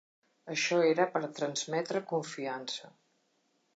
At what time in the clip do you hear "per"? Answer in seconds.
1.17-1.21